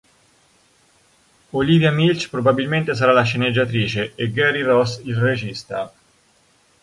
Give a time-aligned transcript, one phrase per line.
[1.51, 5.93] Olivia Milch probabilmente sarà la sceneggiatrice, e Gary Ross il regista.